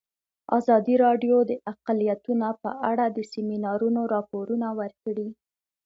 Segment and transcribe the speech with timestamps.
[0.57, 5.27] ازادي راډیو د اقلیتونه په اړه د سیمینارونو راپورونه ورکړي.